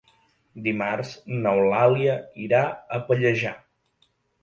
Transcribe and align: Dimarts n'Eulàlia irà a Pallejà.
Dimarts 0.67 1.11
n'Eulàlia 1.45 2.17
irà 2.49 2.65
a 2.99 3.03
Pallejà. 3.11 3.57